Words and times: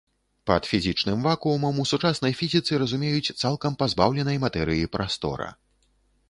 Пад 0.51 0.61
фізічным 0.69 1.19
вакуумам 1.27 1.75
у 1.83 1.85
сучаснай 1.91 2.33
фізіцы 2.39 2.79
разумеюць 2.85 3.33
цалкам 3.41 3.77
пазбаўленай 3.83 4.41
матэрыі 4.47 4.91
прастора. 4.99 5.53